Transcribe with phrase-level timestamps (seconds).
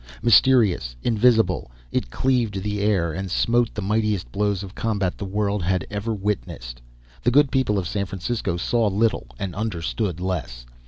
[0.23, 5.61] Mysterious, invisible, it cleaved the air and smote the mightiest blows of combat the world
[5.61, 6.81] had ever witnessed.
[7.21, 10.65] The good people of San Francisco saw little and understood less.